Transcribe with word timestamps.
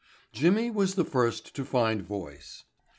Jimmy 0.31 0.71
was 0.71 0.95
the 0.95 1.05
first 1.05 1.55
to 1.55 1.63
find 1.63 2.01
voice. 2.01 2.63